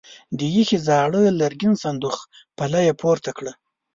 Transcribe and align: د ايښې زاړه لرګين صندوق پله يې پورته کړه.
د 0.37 0.39
ايښې 0.55 0.79
زاړه 0.87 1.21
لرګين 1.39 1.73
صندوق 1.83 2.17
پله 2.57 2.79
يې 2.87 2.93
پورته 3.01 3.31
کړه. 3.37 3.53